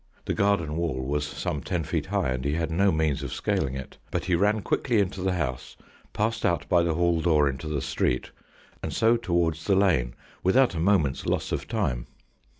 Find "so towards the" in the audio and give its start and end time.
8.91-9.75